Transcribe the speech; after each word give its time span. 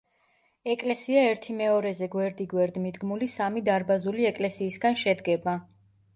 ეკლესია 0.73 1.25
ერთიმეორეზე 1.33 2.07
გვერდიგვერდ 2.15 2.81
მიდგმული 2.87 3.31
სამი 3.35 3.65
დარბაზული 3.69 4.27
ეკლესიისგან 4.33 5.01
შედგება. 5.05 5.57